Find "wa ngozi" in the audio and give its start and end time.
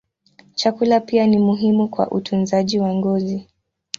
2.79-3.47